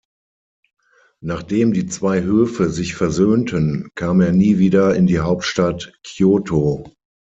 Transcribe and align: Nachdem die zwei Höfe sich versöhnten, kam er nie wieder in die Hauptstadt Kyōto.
Nachdem 1.23 1.73
die 1.73 1.85
zwei 1.85 2.23
Höfe 2.23 2.71
sich 2.71 2.95
versöhnten, 2.95 3.91
kam 3.93 4.19
er 4.19 4.31
nie 4.31 4.57
wieder 4.57 4.95
in 4.95 5.05
die 5.05 5.19
Hauptstadt 5.19 5.93
Kyōto. 6.03 6.91